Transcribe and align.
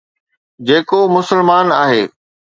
جيڪو 0.67 0.99
مسلمان 1.15 1.67
آهي. 1.83 2.03